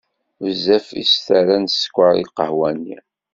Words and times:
Bezzaf 0.43 0.87
i 1.01 1.03
s-terra 1.11 1.57
n 1.59 1.65
sskeṛ 1.67 2.13
i 2.17 2.23
lqahwa-nni. 2.29 2.97